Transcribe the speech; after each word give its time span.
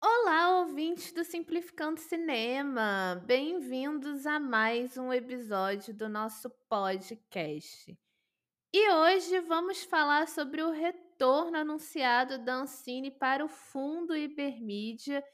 Olá, 0.00 0.60
ouvintes 0.60 1.12
do 1.12 1.24
Simplificando 1.24 1.98
Cinema! 1.98 3.20
Bem-vindos 3.26 4.24
a 4.24 4.38
mais 4.38 4.96
um 4.96 5.12
episódio 5.12 5.92
do 5.92 6.08
nosso 6.08 6.48
podcast. 6.68 7.98
E 8.72 8.90
hoje 8.92 9.40
vamos 9.40 9.82
falar 9.82 10.28
sobre 10.28 10.62
o 10.62 10.70
retorno 10.70 11.56
anunciado 11.56 12.38
da 12.38 12.54
Ancine 12.54 13.10
para 13.10 13.44
o 13.44 13.48
Fundo 13.48 14.16
Ibermídia 14.16 15.24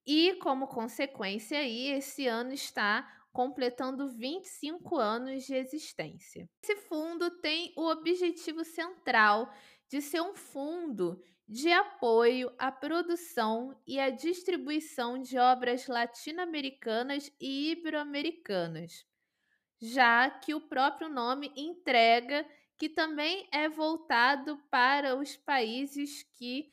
e, 0.07 0.35
como 0.37 0.67
consequência, 0.67 1.59
aí, 1.59 1.89
esse 1.89 2.27
ano 2.27 2.53
está 2.53 3.07
completando 3.33 4.09
25 4.09 4.97
anos 4.97 5.45
de 5.45 5.55
existência. 5.55 6.49
Esse 6.63 6.77
fundo 6.77 7.31
tem 7.41 7.75
o 7.77 7.91
objetivo 7.91 8.65
central 8.65 9.53
de 9.89 10.01
ser 10.01 10.23
um 10.23 10.35
fundo 10.35 11.21
de 11.47 11.71
apoio 11.71 12.51
à 12.59 12.73
produção 12.73 13.79
e 13.87 14.01
à 14.01 14.09
distribuição 14.09 15.21
de 15.21 15.37
obras 15.37 15.87
latino-americanas 15.87 17.31
e 17.41 17.73
ibero-americanas, 17.73 19.05
já 19.81 20.31
que 20.31 20.55
o 20.55 20.61
próprio 20.61 21.09
nome 21.09 21.53
entrega 21.57 22.47
que 22.77 22.89
também 22.89 23.49
é 23.53 23.69
voltado 23.69 24.59
para 24.71 25.17
os 25.17 25.37
países 25.37 26.23
que 26.39 26.71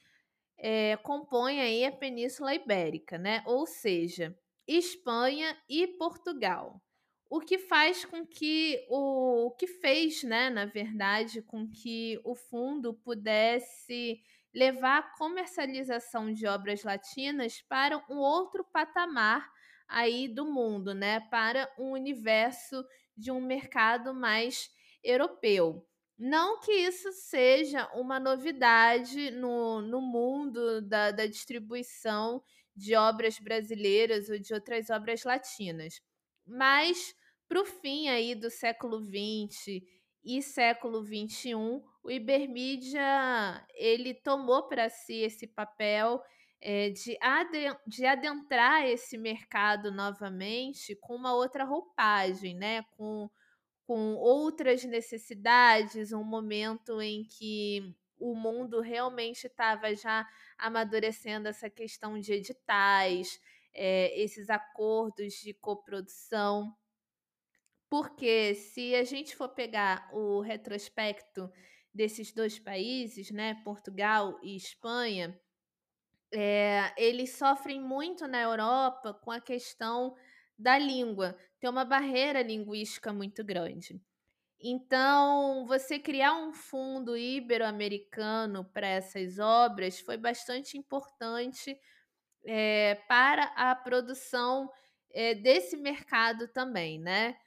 é, 0.58 0.98
compõem 0.98 1.60
aí 1.60 1.86
a 1.86 1.92
Península 1.92 2.54
Ibérica, 2.54 3.18
né? 3.18 3.44
Ou 3.46 3.66
seja, 3.66 4.38
Espanha 4.68 5.58
e 5.70 5.88
Portugal. 5.88 6.82
O 7.30 7.40
que 7.40 7.58
faz 7.58 8.04
com 8.04 8.26
que 8.26 8.86
o, 8.90 9.48
o 9.48 9.52
que 9.52 9.66
fez, 9.66 10.24
né, 10.24 10.50
na 10.50 10.66
verdade, 10.66 11.42
com 11.42 11.68
que 11.70 12.20
o 12.26 12.36
fundo 12.36 12.94
pudesse 12.94 14.22
levar 14.54 14.98
a 15.00 15.18
comercialização 15.18 16.32
de 16.34 16.46
obras 16.46 16.84
latinas 16.84 17.62
para 17.62 17.98
um 18.10 18.18
outro 18.18 18.66
patamar 18.66 19.50
aí 19.92 20.28
do 20.28 20.46
mundo, 20.46 20.94
né, 20.94 21.20
para 21.20 21.72
um 21.78 21.92
universo 21.92 22.84
de 23.16 23.30
um 23.32 23.42
mercado 23.42 24.14
mais 24.14 24.70
europeu. 25.04 25.86
Não 26.18 26.60
que 26.60 26.72
isso 26.72 27.12
seja 27.12 27.90
uma 27.94 28.20
novidade 28.20 29.32
no, 29.32 29.82
no 29.82 30.02
mundo 30.02 30.82
da, 30.82 31.12
da 31.12 31.26
distribuição 31.26 32.44
de 32.76 32.96
obras 32.96 33.40
brasileiras 33.40 34.30
ou 34.30 34.40
de 34.40 34.54
outras 34.54 34.90
obras 34.90 35.24
latinas. 35.24 36.00
Mas 36.46 37.14
para 37.48 37.62
o 37.62 37.66
fim 37.66 38.08
aí 38.08 38.34
do 38.34 38.50
século 38.50 39.02
XX 39.04 39.84
e 40.24 40.42
século 40.42 41.04
XXI, 41.04 41.56
o 42.04 42.10
Ibermídia 42.10 43.66
ele 43.74 44.14
tomou 44.14 44.68
para 44.68 44.90
si 44.90 45.16
esse 45.16 45.48
papel 45.48 46.22
é, 46.62 46.90
de, 46.92 47.18
de 47.88 48.06
adentrar 48.06 48.86
esse 48.86 49.18
mercado 49.18 49.92
novamente 49.92 50.96
com 50.96 51.16
uma 51.16 51.34
outra 51.34 51.64
roupagem, 51.64 52.56
né? 52.56 52.84
com, 52.92 53.30
com 53.86 54.14
outras 54.16 54.84
necessidades, 54.84 56.14
um 56.14 56.24
momento 56.24 57.02
em 57.02 57.24
que 57.24 57.96
o 58.20 58.36
mundo 58.36 58.80
realmente 58.80 59.48
estava 59.48 59.96
já 59.96 60.28
amadurecendo 60.58 61.48
essa 61.48 61.70
questão 61.70 62.20
de 62.20 62.34
editais, 62.34 63.42
é, 63.74 64.18
esses 64.22 64.48
acordos 64.50 65.34
de 65.34 65.56
coprodução. 65.56 66.72
Porque 67.90 68.54
se 68.54 68.94
a 68.94 69.04
gente 69.04 69.36
for 69.36 69.50
pegar 69.50 70.08
o 70.14 70.40
retrospecto 70.40 71.52
desses 71.92 72.32
dois 72.32 72.60
países, 72.60 73.32
né, 73.32 73.56
Portugal 73.66 74.40
e 74.44 74.56
Espanha, 74.56 75.38
é, 76.34 76.94
eles 76.98 77.38
sofrem 77.38 77.80
muito 77.82 78.28
na 78.28 78.42
Europa 78.42 79.14
com 79.14 79.32
a 79.32 79.42
questão 79.42 80.16
da 80.58 80.78
língua. 80.78 81.38
Tem 81.60 81.70
uma 81.70 81.86
barreira 81.86 82.42
linguística 82.42 83.12
muito 83.14 83.44
grande. 83.44 84.02
Então, 84.60 85.66
você 85.66 86.00
criar 86.00 86.36
um 86.36 86.54
fundo 86.54 87.18
ibero-americano 87.18 88.64
para 88.66 88.88
essas 88.88 89.40
obras 89.40 90.00
foi 90.00 90.18
bastante 90.18 90.78
importante 90.78 91.78
é, 92.46 92.96
para 93.08 93.46
a 93.56 93.76
produção 93.76 94.70
é, 95.12 95.36
desse 95.36 95.78
mercado 95.78 96.48
também, 96.48 97.00
né? 97.00 97.38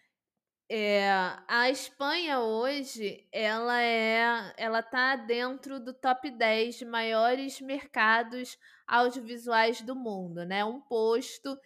É, 0.68 1.06
a 1.46 1.68
Espanha 1.70 2.40
hoje 2.40 3.26
ela 3.30 3.82
é 3.82 4.54
ela 4.56 4.80
está 4.80 5.14
dentro 5.14 5.78
do 5.78 5.92
top 5.92 6.30
10 6.30 6.76
de 6.76 6.86
maiores 6.86 7.60
mercados 7.60 8.56
audiovisuais 8.86 9.82
do 9.82 9.94
mundo, 9.94 10.44
né? 10.46 10.64
Um 10.64 10.80
posto 10.80 11.58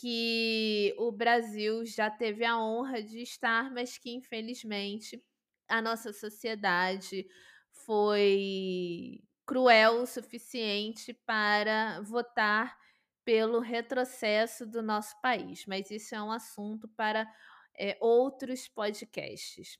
que 0.00 0.92
o 0.98 1.12
Brasil 1.12 1.84
já 1.86 2.10
teve 2.10 2.44
a 2.44 2.58
honra 2.58 3.00
de 3.02 3.22
estar, 3.22 3.70
mas 3.72 3.96
que 3.98 4.10
infelizmente 4.10 5.22
a 5.68 5.80
nossa 5.80 6.12
sociedade 6.12 7.26
foi 7.86 9.22
cruel 9.46 10.02
o 10.02 10.06
suficiente 10.06 11.12
para 11.24 12.00
votar 12.02 12.76
pelo 13.24 13.60
retrocesso 13.60 14.66
do 14.66 14.82
nosso 14.82 15.20
país. 15.20 15.64
Mas 15.66 15.90
isso 15.90 16.14
é 16.14 16.22
um 16.22 16.32
assunto 16.32 16.88
para 16.96 17.26
é, 17.78 17.96
outros 18.00 18.68
podcasts. 18.68 19.78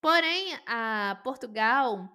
Porém, 0.00 0.54
a 0.66 1.20
Portugal 1.24 2.08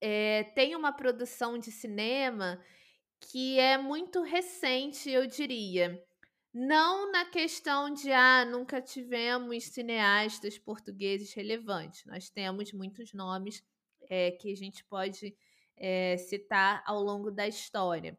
é, 0.00 0.44
tem 0.54 0.76
uma 0.76 0.92
produção 0.92 1.58
de 1.58 1.70
cinema 1.70 2.62
que 3.20 3.58
é 3.58 3.78
muito 3.78 4.22
recente, 4.22 5.10
eu 5.10 5.26
diria. 5.26 6.02
Não 6.52 7.10
na 7.10 7.24
questão 7.24 7.90
de, 7.90 8.12
ah, 8.12 8.44
nunca 8.44 8.82
tivemos 8.82 9.64
cineastas 9.64 10.58
portugueses 10.58 11.32
relevantes. 11.32 12.04
Nós 12.04 12.28
temos 12.28 12.72
muitos 12.72 13.14
nomes 13.14 13.64
é, 14.10 14.32
que 14.32 14.52
a 14.52 14.56
gente 14.56 14.84
pode 14.84 15.34
é, 15.76 16.16
citar 16.18 16.82
ao 16.86 17.02
longo 17.02 17.30
da 17.30 17.48
história. 17.48 18.18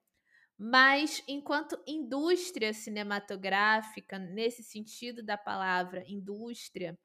Mas, 0.58 1.24
enquanto 1.28 1.82
indústria 1.88 2.74
cinematográfica, 2.74 4.20
nesse 4.20 4.64
sentido 4.64 5.24
da 5.24 5.38
palavra 5.38 6.04
indústria, 6.08 6.98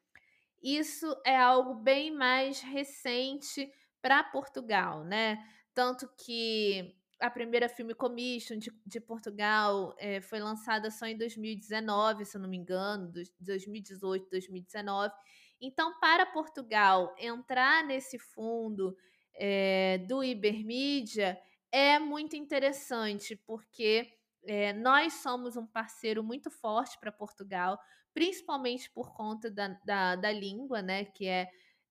isso 0.61 1.15
é 1.25 1.37
algo 1.37 1.75
bem 1.75 2.11
mais 2.11 2.61
recente 2.61 3.71
para 4.01 4.23
Portugal, 4.23 5.03
né? 5.03 5.43
Tanto 5.73 6.07
que 6.17 6.95
a 7.19 7.29
primeira 7.29 7.67
filme 7.67 7.93
commission 7.93 8.57
de, 8.57 8.71
de 8.85 8.99
Portugal 8.99 9.93
é, 9.97 10.21
foi 10.21 10.39
lançada 10.39 10.89
só 10.89 11.05
em 11.05 11.17
2019, 11.17 12.25
se 12.25 12.37
eu 12.37 12.41
não 12.41 12.49
me 12.49 12.57
engano, 12.57 13.11
2018, 13.39 14.29
2019. 14.29 15.13
Então, 15.59 15.99
para 15.99 16.25
Portugal 16.25 17.13
entrar 17.17 17.85
nesse 17.85 18.17
fundo 18.17 18.95
é, 19.35 19.97
do 20.07 20.23
Ibermídia 20.23 21.37
é 21.71 21.99
muito 21.99 22.35
interessante, 22.35 23.35
porque 23.35 24.11
é, 24.45 24.73
nós 24.73 25.13
somos 25.13 25.55
um 25.57 25.65
parceiro 25.65 26.23
muito 26.23 26.49
forte 26.49 26.97
para 26.99 27.11
Portugal, 27.11 27.79
principalmente 28.13 28.89
por 28.91 29.13
conta 29.13 29.51
da, 29.51 29.67
da, 29.85 30.15
da 30.15 30.31
língua, 30.31 30.81
né, 30.81 31.05
que 31.05 31.27
é 31.27 31.47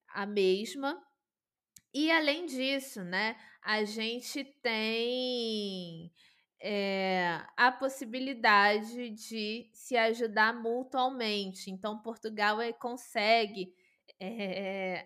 a 0.09 0.27
mesma. 0.27 1.01
E 1.93 2.11
além 2.11 2.47
disso, 2.47 3.03
né, 3.03 3.37
a 3.63 3.85
gente 3.85 4.45
tem 4.63 6.13
é, 6.61 7.41
a 7.57 7.71
possibilidade 7.71 9.11
de 9.11 9.71
se 9.73 9.97
ajudar 9.97 10.53
mutualmente. 10.53 11.71
Então, 11.71 12.03
Portugal 12.03 12.61
é, 12.61 12.73
consegue 12.73 13.75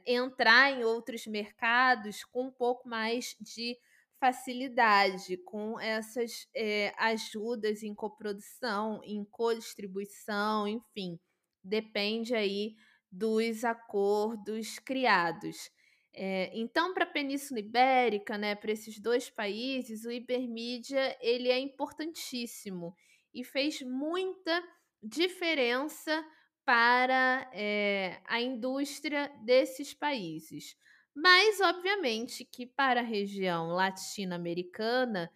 entrar 0.06 0.72
em 0.72 0.84
outros 0.84 1.26
mercados 1.26 2.24
com 2.24 2.46
um 2.46 2.50
pouco 2.50 2.88
mais 2.88 3.36
de 3.38 3.78
facilidade, 4.22 5.36
com 5.38 5.80
essas 5.80 6.46
é, 6.54 6.94
ajudas 6.96 7.82
em 7.82 7.92
coprodução, 7.92 9.00
em 9.02 9.24
codistribuição, 9.24 10.68
enfim, 10.68 11.18
depende 11.60 12.32
aí 12.32 12.76
dos 13.10 13.64
acordos 13.64 14.78
criados. 14.78 15.68
É, 16.14 16.52
então, 16.54 16.94
para 16.94 17.02
a 17.02 17.10
Península 17.12 17.58
Ibérica, 17.58 18.38
né, 18.38 18.54
para 18.54 18.70
esses 18.70 19.00
dois 19.00 19.28
países, 19.28 20.04
o 20.04 20.12
Ibermídia 20.12 21.18
ele 21.20 21.48
é 21.48 21.58
importantíssimo 21.58 22.94
e 23.34 23.42
fez 23.42 23.82
muita 23.82 24.62
diferença 25.02 26.24
para 26.64 27.50
é, 27.52 28.20
a 28.28 28.40
indústria 28.40 29.32
desses 29.44 29.92
países. 29.92 30.76
Mas, 31.14 31.60
obviamente, 31.60 32.44
que 32.44 32.66
para 32.66 33.00
a 33.00 33.04
região 33.04 33.68
latino-americana, 33.68 35.30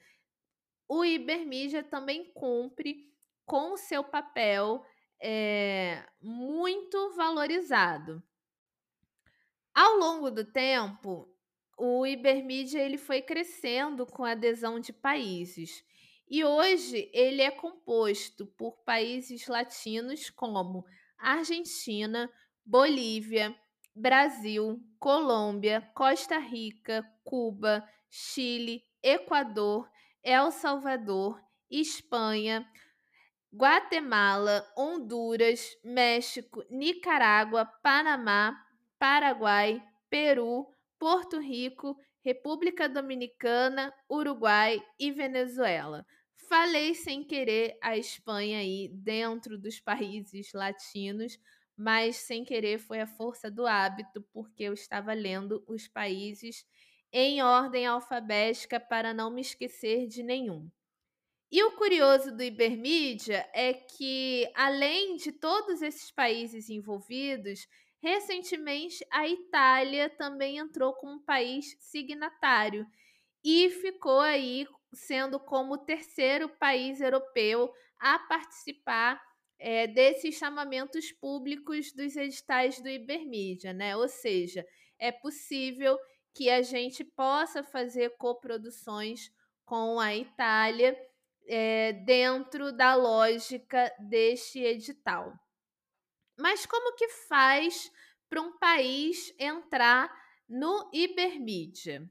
o 0.89 1.05
Ibermídia 1.05 1.83
também 1.83 2.25
cumpre 2.33 3.13
com 3.45 3.73
o 3.73 3.77
seu 3.77 4.03
papel 4.03 4.85
é, 5.21 6.03
muito 6.21 7.15
valorizado. 7.15 8.23
Ao 9.75 9.97
longo 9.97 10.31
do 10.31 10.45
tempo, 10.45 11.29
o 11.77 12.07
Ibermídia 12.07 12.81
ele 12.81 12.97
foi 12.97 13.21
crescendo 13.21 14.07
com 14.07 14.25
a 14.25 14.31
adesão 14.31 14.81
de 14.81 14.93
países. 14.93 15.85
E 16.29 16.43
hoje 16.43 17.11
ele 17.13 17.43
é 17.43 17.51
composto 17.51 18.47
por 18.47 18.79
países 18.79 19.47
latinos 19.47 20.31
como 20.31 20.85
Argentina, 21.19 22.33
Bolívia, 22.65 23.55
Brasil, 23.97 24.79
Colômbia, 24.99 25.81
Costa 25.95 26.37
Rica, 26.37 27.03
Cuba, 27.25 27.83
Chile, 28.11 28.83
Equador, 29.03 29.89
El 30.23 30.53
Salvador, 30.53 31.41
Espanha, 31.71 32.69
Guatemala, 33.51 34.71
Honduras, 34.77 35.79
México, 35.83 36.63
Nicarágua, 36.69 37.65
Panamá, 37.83 38.55
Paraguai, 38.99 39.83
Peru, 40.11 40.67
Porto 40.99 41.39
Rico, 41.39 41.97
República 42.23 42.87
Dominicana, 42.87 43.95
Uruguai 44.11 44.79
e 45.01 45.11
Venezuela. 45.11 46.05
Falei 46.51 46.95
sem 46.95 47.25
querer 47.25 47.79
a 47.83 47.97
Espanha 47.97 48.59
aí 48.59 48.91
dentro 48.93 49.59
dos 49.59 49.81
países 49.81 50.53
latinos, 50.53 51.39
mas 51.77 52.17
sem 52.17 52.45
querer 52.45 52.79
foi 52.79 53.01
a 53.01 53.07
força 53.07 53.51
do 53.51 53.67
hábito, 53.67 54.23
porque 54.33 54.65
eu 54.65 54.73
estava 54.73 55.13
lendo 55.13 55.65
os 55.67 55.87
países 55.87 56.65
em 57.13 57.43
ordem 57.43 57.87
alfabética 57.87 58.81
para 58.81 59.15
não 59.15 59.31
me 59.31 59.41
esquecer 59.41 60.07
de 60.07 60.23
nenhum. 60.23 60.71
E 61.51 61.63
o 61.63 61.77
curioso 61.77 62.37
do 62.37 62.43
Ibermídia 62.43 63.49
é 63.55 63.73
que, 63.73 64.51
além 64.55 65.17
de 65.17 65.31
todos 65.33 65.81
esses 65.81 66.11
países 66.11 66.69
envolvidos, 66.69 67.69
Recentemente, 68.07 69.05
a 69.11 69.27
Itália 69.27 70.09
também 70.09 70.59
entrou 70.59 70.93
como 70.95 71.25
país 71.25 71.77
signatário 71.81 72.87
e 73.43 73.71
ficou 73.71 74.21
aí 74.21 74.67
sendo 74.93 75.41
como 75.41 75.75
o 75.75 75.79
terceiro 75.79 76.49
país 76.49 77.01
europeu 77.01 77.73
a 77.99 78.19
participar 78.21 79.21
é, 79.59 79.87
desses 79.87 80.37
chamamentos 80.37 81.13
públicos 81.13 81.93
dos 81.93 82.17
editais 82.17 82.81
do 82.81 82.89
Ibermídia, 82.89 83.73
né? 83.73 83.97
Ou 83.97 84.09
seja, 84.09 84.65
é 84.99 85.11
possível 85.11 85.99
que 86.35 86.51
a 86.51 86.63
gente 86.63 87.03
possa 87.03 87.63
fazer 87.63 88.17
coproduções 88.19 89.31
com 89.65 89.99
a 89.99 90.15
Itália 90.15 90.97
é, 91.49 91.93
dentro 91.93 92.73
da 92.73 92.95
lógica 92.95 93.93
deste 94.09 94.61
edital. 94.61 95.33
Mas 96.39 96.67
como 96.67 96.95
que 96.95 97.09
faz 97.29 97.91
para 98.29 98.43
um 98.43 98.59
país 98.59 99.33
entrar 99.39 100.13
no 100.49 100.91
Ibermídia? 100.93 102.09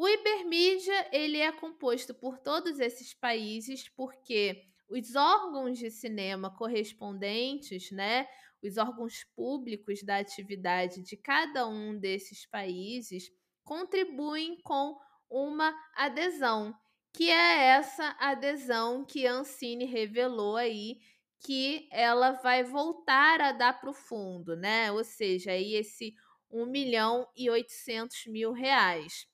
O 0.00 0.06
Ibermídia 0.06 1.08
ele 1.10 1.38
é 1.38 1.50
composto 1.50 2.14
por 2.14 2.38
todos 2.38 2.78
esses 2.78 3.12
países 3.12 3.88
porque 3.88 4.62
os 4.88 5.16
órgãos 5.16 5.76
de 5.76 5.90
cinema 5.90 6.54
correspondentes, 6.54 7.90
né, 7.90 8.28
os 8.62 8.76
órgãos 8.76 9.24
públicos 9.34 10.04
da 10.04 10.18
atividade 10.18 11.02
de 11.02 11.16
cada 11.16 11.66
um 11.66 11.98
desses 11.98 12.46
países 12.46 13.28
contribuem 13.64 14.60
com 14.62 14.96
uma 15.28 15.74
adesão 15.96 16.72
que 17.12 17.28
é 17.28 17.70
essa 17.70 18.16
adesão 18.20 19.04
que 19.04 19.26
a 19.26 19.32
Ancine 19.32 19.84
revelou 19.84 20.54
aí 20.54 21.00
que 21.40 21.88
ela 21.90 22.30
vai 22.34 22.62
voltar 22.62 23.40
a 23.40 23.50
dar 23.50 23.80
para 23.80 23.90
o 23.90 23.94
fundo, 23.94 24.54
né? 24.54 24.92
Ou 24.92 25.02
seja, 25.02 25.50
aí 25.50 25.74
esse 25.74 26.14
1 26.48 26.66
milhão 26.66 27.26
e 27.36 27.50
800 27.50 28.26
mil 28.28 28.52
reais. 28.52 29.26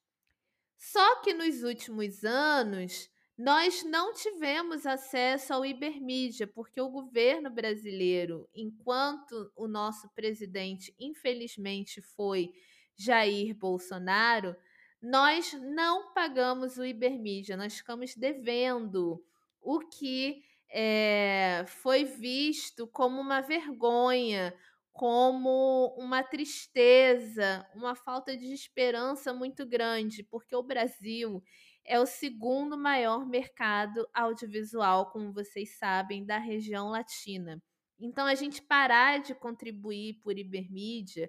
Só 0.92 1.22
que 1.22 1.32
nos 1.32 1.62
últimos 1.62 2.24
anos 2.24 3.08
nós 3.38 3.82
não 3.84 4.12
tivemos 4.12 4.84
acesso 4.84 5.54
ao 5.54 5.64
Ibermídia, 5.64 6.46
porque 6.46 6.78
o 6.78 6.90
governo 6.90 7.48
brasileiro, 7.48 8.46
enquanto 8.54 9.50
o 9.56 9.66
nosso 9.66 10.08
presidente 10.10 10.94
infelizmente 11.00 12.02
foi 12.02 12.52
Jair 12.94 13.56
Bolsonaro, 13.56 14.54
nós 15.00 15.54
não 15.54 16.12
pagamos 16.12 16.76
o 16.76 16.84
Ibermídia, 16.84 17.56
nós 17.56 17.78
ficamos 17.78 18.14
devendo, 18.14 19.24
o 19.62 19.80
que 19.80 20.44
é, 20.70 21.64
foi 21.66 22.04
visto 22.04 22.86
como 22.86 23.22
uma 23.22 23.40
vergonha, 23.40 24.54
como 24.94 25.92
uma 25.98 26.22
tristeza, 26.22 27.68
uma 27.74 27.96
falta 27.96 28.36
de 28.36 28.52
esperança 28.52 29.34
muito 29.34 29.66
grande, 29.66 30.22
porque 30.22 30.54
o 30.54 30.62
Brasil 30.62 31.42
é 31.84 31.98
o 31.98 32.06
segundo 32.06 32.78
maior 32.78 33.26
mercado 33.26 34.08
audiovisual, 34.14 35.10
como 35.10 35.32
vocês 35.32 35.76
sabem, 35.76 36.24
da 36.24 36.38
região 36.38 36.90
latina. 36.90 37.60
Então, 37.98 38.24
a 38.24 38.36
gente 38.36 38.62
parar 38.62 39.20
de 39.20 39.34
contribuir 39.34 40.20
por 40.22 40.38
Ibermídia, 40.38 41.28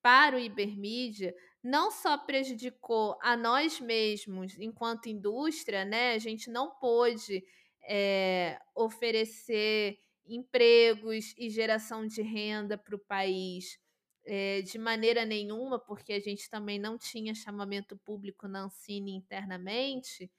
para 0.00 0.36
o 0.36 0.38
Ibermídia, 0.38 1.34
não 1.60 1.90
só 1.90 2.16
prejudicou 2.16 3.18
a 3.20 3.36
nós 3.36 3.80
mesmos 3.80 4.56
enquanto 4.60 5.08
indústria, 5.08 5.84
né? 5.84 6.14
A 6.14 6.18
gente 6.18 6.48
não 6.48 6.70
pôde 6.78 7.44
é, 7.88 8.60
oferecer 8.76 9.98
empregos 10.26 11.34
e 11.36 11.50
geração 11.50 12.06
de 12.06 12.22
renda 12.22 12.78
para 12.78 12.96
o 12.96 12.98
país 12.98 13.78
é, 14.24 14.62
de 14.62 14.78
maneira 14.78 15.24
nenhuma, 15.24 15.78
porque 15.78 16.12
a 16.12 16.20
gente 16.20 16.48
também 16.48 16.78
não 16.78 16.96
tinha 16.96 17.34
chamamento 17.34 17.96
público 17.98 18.46
na 18.46 18.60
Ancine 18.60 19.12
internamente, 19.12 20.30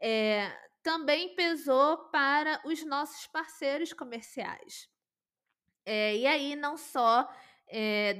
é, 0.00 0.50
também 0.82 1.34
pesou 1.34 2.10
para 2.10 2.60
os 2.66 2.84
nossos 2.84 3.26
parceiros 3.28 3.92
comerciais. 3.92 4.88
É, 5.86 6.16
e 6.16 6.26
aí, 6.26 6.56
não 6.56 6.76
só 6.76 7.28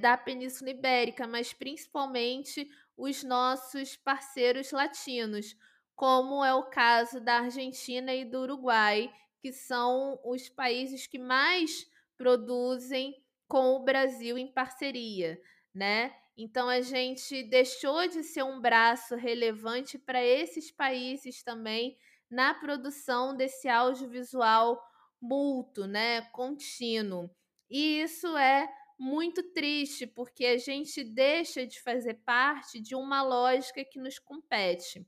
da 0.01 0.17
Península 0.17 0.71
Ibérica, 0.71 1.29
mas 1.29 1.53
principalmente 1.53 2.67
os 2.97 3.23
nossos 3.23 3.95
parceiros 3.95 4.73
latinos, 4.73 5.55
como 5.95 6.45
é 6.45 6.53
o 6.55 6.65
caso 6.65 7.21
da 7.21 7.41
Argentina 7.41 8.13
e 8.13 8.25
do 8.25 8.41
Uruguai, 8.41 9.13
que 9.45 9.53
são 9.53 10.19
os 10.25 10.49
países 10.49 11.07
que 11.07 11.19
mais 11.19 11.87
produzem 12.17 13.23
com 13.47 13.75
o 13.75 13.85
Brasil 13.85 14.39
em 14.39 14.51
parceria, 14.51 15.39
né? 15.75 16.17
Então 16.35 16.67
a 16.67 16.81
gente 16.81 17.43
deixou 17.43 18.09
de 18.09 18.23
ser 18.23 18.43
um 18.43 18.59
braço 18.59 19.15
relevante 19.17 19.99
para 19.99 20.25
esses 20.25 20.71
países 20.71 21.43
também 21.43 21.95
na 22.31 22.55
produção 22.55 23.37
desse 23.37 23.69
audiovisual 23.69 24.83
mútuo, 25.21 25.87
né, 25.87 26.23
contínuo. 26.33 27.29
E 27.69 28.01
isso 28.01 28.35
é 28.39 28.67
muito 28.99 29.43
triste, 29.53 30.07
porque 30.07 30.47
a 30.47 30.57
gente 30.57 31.05
deixa 31.05 31.67
de 31.67 31.83
fazer 31.83 32.15
parte 32.25 32.81
de 32.81 32.95
uma 32.95 33.23
lógica 33.23 33.85
que 33.85 33.99
nos 33.99 34.19
compete. 34.19 35.07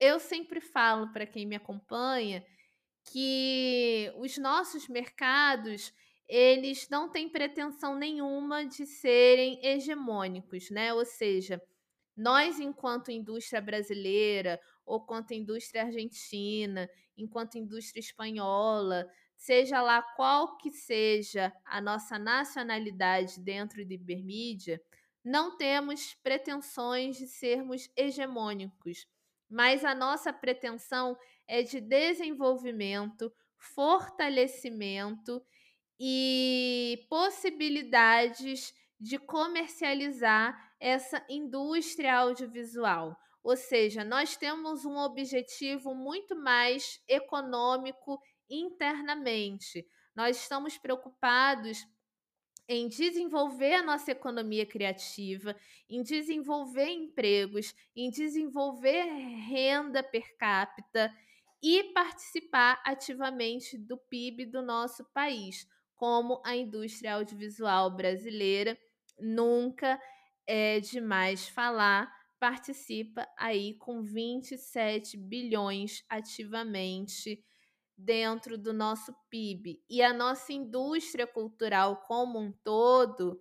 Eu 0.00 0.18
sempre 0.18 0.62
falo 0.62 1.12
para 1.12 1.26
quem 1.26 1.44
me 1.44 1.56
acompanha 1.56 2.42
que 3.04 4.12
os 4.16 4.38
nossos 4.38 4.88
mercados, 4.88 5.92
eles 6.28 6.88
não 6.88 7.10
têm 7.10 7.28
pretensão 7.28 7.96
nenhuma 7.96 8.64
de 8.64 8.86
serem 8.86 9.64
hegemônicos, 9.64 10.70
né? 10.70 10.92
Ou 10.94 11.04
seja, 11.04 11.60
nós, 12.16 12.60
enquanto 12.60 13.10
indústria 13.10 13.60
brasileira, 13.60 14.60
ou 14.86 15.04
quanto 15.04 15.34
indústria 15.34 15.84
argentina, 15.84 16.88
enquanto 17.16 17.56
indústria 17.56 18.00
espanhola, 18.00 19.06
seja 19.36 19.82
lá 19.82 20.00
qual 20.00 20.56
que 20.56 20.70
seja 20.70 21.52
a 21.64 21.80
nossa 21.80 22.18
nacionalidade 22.18 23.40
dentro 23.40 23.84
de 23.84 23.94
Ibermídia, 23.94 24.80
não 25.24 25.56
temos 25.56 26.14
pretensões 26.22 27.16
de 27.16 27.26
sermos 27.26 27.90
hegemônicos, 27.96 29.06
mas 29.54 29.84
a 29.84 29.94
nossa 29.94 30.32
pretensão 30.32 31.16
é 31.46 31.62
de 31.62 31.80
desenvolvimento, 31.80 33.32
fortalecimento 33.56 35.40
e 35.98 37.06
possibilidades 37.08 38.74
de 38.98 39.16
comercializar 39.16 40.74
essa 40.80 41.24
indústria 41.30 42.16
audiovisual. 42.16 43.16
Ou 43.44 43.56
seja, 43.56 44.02
nós 44.02 44.36
temos 44.36 44.84
um 44.84 44.96
objetivo 44.96 45.94
muito 45.94 46.34
mais 46.34 47.00
econômico 47.06 48.20
internamente. 48.50 49.86
Nós 50.16 50.36
estamos 50.36 50.76
preocupados 50.78 51.86
em 52.68 52.88
desenvolver 52.88 53.74
a 53.74 53.82
nossa 53.82 54.10
economia 54.12 54.64
criativa, 54.64 55.54
em 55.88 56.02
desenvolver 56.02 56.88
empregos, 56.88 57.74
em 57.94 58.10
desenvolver 58.10 59.04
renda 59.48 60.02
per 60.02 60.36
capita 60.36 61.12
e 61.62 61.84
participar 61.92 62.80
ativamente 62.84 63.76
do 63.76 63.96
PIB 63.96 64.46
do 64.46 64.62
nosso 64.62 65.04
país, 65.12 65.66
como 65.94 66.42
a 66.44 66.56
indústria 66.56 67.14
audiovisual 67.14 67.90
brasileira 67.94 68.78
nunca 69.18 70.00
é 70.46 70.80
demais 70.80 71.48
falar, 71.48 72.12
participa 72.38 73.26
aí 73.38 73.74
com 73.74 74.02
27 74.02 75.16
bilhões 75.16 76.04
ativamente 76.08 77.42
dentro 77.96 78.58
do 78.58 78.72
nosso 78.72 79.14
PIB. 79.30 79.82
E 79.88 80.02
a 80.02 80.12
nossa 80.12 80.52
indústria 80.52 81.26
cultural 81.26 82.04
como 82.06 82.38
um 82.38 82.52
todo 82.64 83.38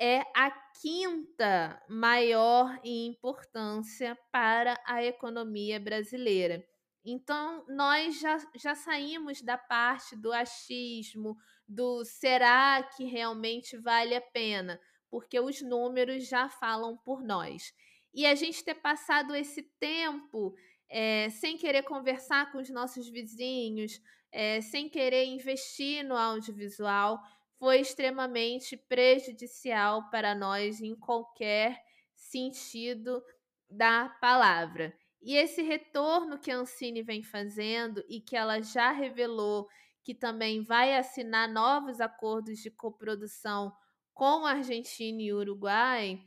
é 0.00 0.20
a 0.34 0.50
quinta 0.80 1.80
maior 1.88 2.80
em 2.82 3.06
importância 3.06 4.18
para 4.32 4.80
a 4.86 5.04
economia 5.04 5.78
brasileira. 5.78 6.64
Então, 7.04 7.64
nós 7.68 8.20
já, 8.20 8.38
já 8.56 8.74
saímos 8.74 9.42
da 9.42 9.58
parte 9.58 10.16
do 10.16 10.32
achismo, 10.32 11.36
do 11.68 12.04
será 12.04 12.82
que 12.82 13.04
realmente 13.04 13.76
vale 13.76 14.14
a 14.14 14.20
pena, 14.20 14.80
porque 15.10 15.38
os 15.38 15.60
números 15.62 16.28
já 16.28 16.48
falam 16.48 16.96
por 16.96 17.22
nós. 17.22 17.72
E 18.14 18.26
a 18.26 18.34
gente 18.34 18.62
ter 18.62 18.74
passado 18.74 19.34
esse 19.34 19.62
tempo 19.80 20.54
é, 20.92 21.30
sem 21.30 21.56
querer 21.56 21.84
conversar 21.84 22.52
com 22.52 22.58
os 22.58 22.68
nossos 22.68 23.08
vizinhos, 23.08 23.98
é, 24.30 24.60
sem 24.60 24.90
querer 24.90 25.24
investir 25.24 26.04
no 26.04 26.14
audiovisual, 26.14 27.18
foi 27.58 27.80
extremamente 27.80 28.76
prejudicial 28.76 30.10
para 30.10 30.34
nós 30.34 30.82
em 30.82 30.94
qualquer 30.94 31.82
sentido 32.14 33.22
da 33.70 34.10
palavra. 34.20 34.94
E 35.22 35.34
esse 35.34 35.62
retorno 35.62 36.38
que 36.38 36.50
a 36.50 36.56
Ancine 36.56 37.02
vem 37.02 37.22
fazendo 37.22 38.04
e 38.06 38.20
que 38.20 38.36
ela 38.36 38.60
já 38.60 38.90
revelou 38.90 39.66
que 40.04 40.14
também 40.14 40.62
vai 40.62 40.94
assinar 40.94 41.48
novos 41.48 42.00
acordos 42.00 42.58
de 42.58 42.70
coprodução 42.70 43.72
com 44.12 44.44
Argentina 44.44 45.22
e 45.22 45.32
Uruguai, 45.32 46.22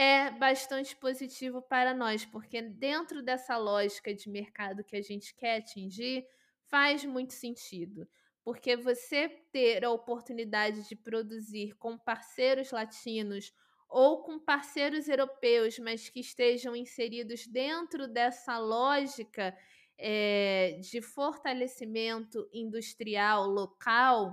é 0.00 0.30
bastante 0.30 0.94
positivo 0.94 1.60
para 1.60 1.92
nós, 1.92 2.24
porque 2.24 2.62
dentro 2.62 3.20
dessa 3.20 3.56
lógica 3.56 4.14
de 4.14 4.30
mercado 4.30 4.84
que 4.84 4.94
a 4.94 5.02
gente 5.02 5.34
quer 5.34 5.56
atingir, 5.56 6.24
faz 6.68 7.04
muito 7.04 7.32
sentido. 7.32 8.08
Porque 8.44 8.76
você 8.76 9.28
ter 9.50 9.84
a 9.84 9.90
oportunidade 9.90 10.88
de 10.88 10.94
produzir 10.94 11.74
com 11.78 11.98
parceiros 11.98 12.70
latinos 12.70 13.52
ou 13.88 14.22
com 14.22 14.38
parceiros 14.38 15.08
europeus, 15.08 15.80
mas 15.80 16.08
que 16.08 16.20
estejam 16.20 16.76
inseridos 16.76 17.44
dentro 17.48 18.06
dessa 18.06 18.56
lógica 18.56 19.52
é, 19.98 20.78
de 20.80 21.02
fortalecimento 21.02 22.48
industrial 22.52 23.48
local, 23.48 24.32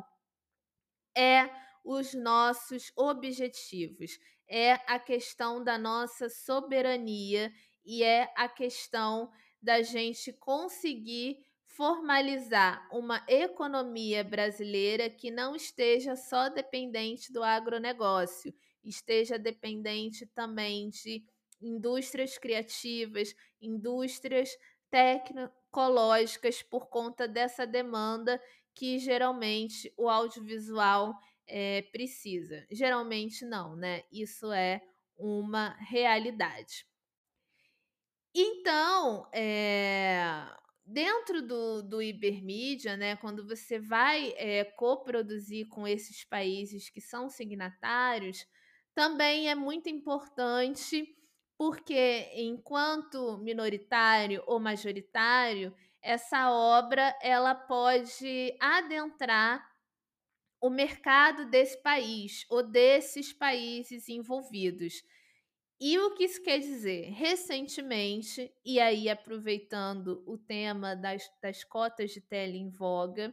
é 1.18 1.50
os 1.84 2.14
nossos 2.14 2.92
objetivos 2.96 4.20
é 4.48 4.74
a 4.88 5.00
questão 5.00 5.64
da 5.64 5.78
nossa 5.78 6.30
soberania 6.30 7.52
e 7.86 8.04
é 8.04 8.32
a 8.36 8.48
questão 8.48 9.32
da 9.62 9.82
gente 9.82 10.32
conseguir 10.34 11.38
formalizar 11.66 12.88
uma 12.92 13.24
economia 13.28 14.24
brasileira 14.24 15.10
que 15.10 15.30
não 15.30 15.56
esteja 15.56 16.16
só 16.16 16.48
dependente 16.48 17.34
do 17.34 17.44
agronegócio, 17.44 18.54
esteja 18.84 19.38
dependente 19.38 20.26
também 20.28 20.90
de 20.90 21.24
indústrias 21.62 22.38
criativas, 22.38 23.36
indústrias 23.62 24.50
tecnológicas 24.90 26.62
por 26.62 26.88
conta 26.88 27.28
dessa 27.28 27.66
demanda 27.66 28.42
que 28.74 29.00
geralmente 29.00 29.94
o 29.98 30.10
audiovisual 30.10 31.14
é, 31.48 31.82
precisa. 31.92 32.66
Geralmente 32.72 33.46
não, 33.46 33.76
né? 33.76 34.04
Isso 34.12 34.52
é 34.52 34.82
uma 35.18 35.70
realidade. 35.80 36.86
Então, 38.34 39.30
é, 39.34 40.46
dentro 40.86 41.42
do, 41.42 41.82
do 41.82 42.02
Ibermídia, 42.02 42.98
né, 42.98 43.16
quando 43.16 43.48
você 43.48 43.80
vai 43.80 44.34
é, 44.38 44.66
coproduzir 44.66 45.68
com 45.70 45.88
esses 45.88 46.26
países 46.26 46.90
que 46.90 47.00
são 47.00 47.30
signatários, 47.30 48.46
também 48.94 49.50
é 49.50 49.56
muito 49.56 49.90
importante, 49.90 51.08
porque 51.58 52.30
enquanto 52.34 53.38
minoritário 53.38 54.44
ou 54.46 54.60
majoritário, 54.60 55.74
essa 56.02 56.52
obra 56.52 57.18
ela 57.22 57.56
pode 57.56 58.56
adentrar 58.60 59.66
o 60.66 60.70
mercado 60.72 61.46
desse 61.46 61.78
país 61.78 62.44
ou 62.50 62.64
desses 62.64 63.32
países 63.32 64.10
envolvidos. 64.10 65.04
E 65.80 66.00
o 66.00 66.16
que 66.16 66.24
isso 66.24 66.42
quer 66.42 66.58
dizer? 66.58 67.12
Recentemente, 67.12 68.52
e 68.66 68.80
aí 68.80 69.08
aproveitando 69.08 70.24
o 70.26 70.40
tema 70.40 70.96
das, 70.96 71.30
das 71.40 71.64
cotas 71.64 72.10
de 72.10 72.20
tele 72.20 72.58
em 72.58 72.72
voga, 72.72 73.32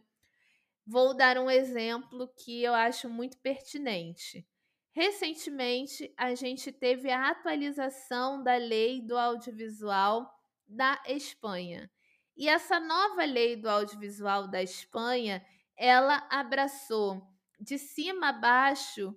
vou 0.86 1.16
dar 1.16 1.38
um 1.38 1.50
exemplo 1.50 2.28
que 2.36 2.62
eu 2.62 2.74
acho 2.74 3.08
muito 3.08 3.38
pertinente. 3.38 4.46
Recentemente, 4.90 6.12
a 6.18 6.34
gente 6.34 6.70
teve 6.70 7.10
a 7.10 7.30
atualização 7.30 8.42
da 8.42 8.56
lei 8.56 9.00
do 9.00 9.16
audiovisual 9.16 10.30
da 10.68 11.02
Espanha. 11.06 11.90
E 12.36 12.46
essa 12.46 12.78
nova 12.78 13.24
lei 13.24 13.56
do 13.56 13.70
audiovisual 13.70 14.46
da 14.48 14.62
Espanha, 14.62 15.42
ela 15.76 16.26
abraçou 16.30 17.22
de 17.58 17.78
cima 17.78 18.28
a 18.28 18.32
baixo 18.32 19.16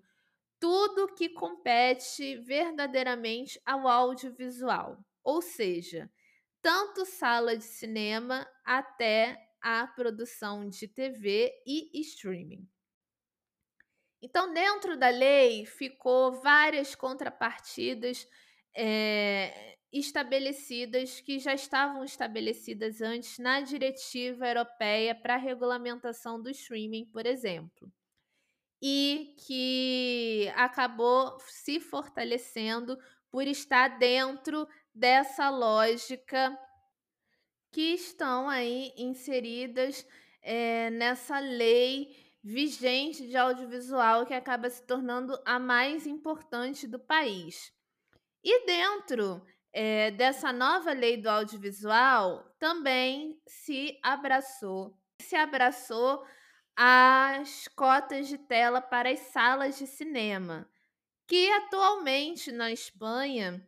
tudo 0.59 1.13
que 1.13 1.29
compete 1.29 2.37
verdadeiramente 2.37 3.59
ao 3.65 3.87
audiovisual, 3.87 4.97
ou 5.23 5.41
seja, 5.41 6.09
tanto 6.61 7.05
sala 7.05 7.57
de 7.57 7.63
cinema 7.63 8.47
até 8.63 9.37
a 9.61 9.85
produção 9.87 10.67
de 10.67 10.87
TV 10.87 11.53
e 11.65 11.99
streaming. 12.01 12.67
Então, 14.21 14.51
dentro 14.53 14.97
da 14.97 15.09
lei 15.09 15.65
ficou 15.65 16.41
várias 16.41 16.95
contrapartidas 16.95 18.27
é, 18.75 19.77
estabelecidas 19.91 21.21
que 21.21 21.39
já 21.39 21.53
estavam 21.53 22.03
estabelecidas 22.03 23.01
antes 23.01 23.39
na 23.39 23.61
diretiva 23.61 24.47
europeia 24.47 25.15
para 25.15 25.35
a 25.35 25.37
regulamentação 25.37 26.41
do 26.41 26.49
streaming, 26.49 27.05
por 27.05 27.25
exemplo, 27.25 27.91
e 28.81 29.35
que 29.47 30.51
acabou 30.55 31.37
se 31.47 31.79
fortalecendo 31.79 32.97
por 33.31 33.47
estar 33.47 33.97
dentro 33.97 34.67
dessa 34.93 35.49
lógica 35.49 36.57
que 37.71 37.93
estão 37.93 38.47
aí 38.47 38.93
inseridas 38.97 40.05
é, 40.41 40.89
nessa 40.91 41.39
lei 41.39 42.15
vigente 42.43 43.27
de 43.27 43.35
audiovisual 43.35 44.25
que 44.25 44.33
acaba 44.33 44.69
se 44.69 44.85
tornando 44.85 45.37
a 45.45 45.57
mais 45.57 46.05
importante 46.05 46.87
do 46.87 46.99
país. 46.99 47.74
E 48.45 48.63
dentro 48.67 49.43
é, 49.73 50.11
dessa 50.11 50.53
nova 50.53 50.93
lei 50.93 51.17
do 51.17 51.27
audiovisual 51.27 52.43
também 52.59 53.41
se 53.47 53.99
abraçou, 54.03 54.95
se 55.19 55.35
abraçou 55.35 56.23
as 56.75 57.67
cotas 57.69 58.27
de 58.27 58.37
tela 58.37 58.79
para 58.79 59.09
as 59.09 59.19
salas 59.31 59.79
de 59.79 59.87
cinema, 59.87 60.69
que 61.27 61.49
atualmente 61.53 62.51
na 62.51 62.71
Espanha 62.71 63.67